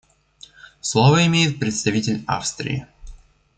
[0.81, 2.87] Слово имеет представитель Австрии.